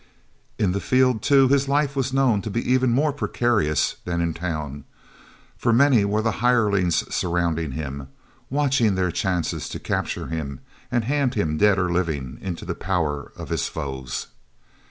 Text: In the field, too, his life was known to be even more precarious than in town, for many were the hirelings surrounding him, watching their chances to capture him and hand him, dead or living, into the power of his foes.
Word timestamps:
In 0.57 0.71
the 0.71 0.79
field, 0.79 1.21
too, 1.21 1.47
his 1.49 1.67
life 1.67 1.95
was 1.95 2.11
known 2.11 2.41
to 2.41 2.49
be 2.49 2.71
even 2.73 2.89
more 2.89 3.13
precarious 3.13 3.97
than 4.03 4.19
in 4.19 4.33
town, 4.33 4.83
for 5.55 5.71
many 5.71 6.03
were 6.05 6.23
the 6.23 6.39
hirelings 6.41 7.13
surrounding 7.13 7.73
him, 7.73 8.07
watching 8.49 8.95
their 8.95 9.11
chances 9.11 9.69
to 9.69 9.79
capture 9.79 10.25
him 10.25 10.59
and 10.91 11.03
hand 11.03 11.35
him, 11.35 11.55
dead 11.59 11.77
or 11.77 11.91
living, 11.91 12.39
into 12.41 12.65
the 12.65 12.73
power 12.73 13.31
of 13.35 13.49
his 13.49 13.67
foes. 13.67 14.29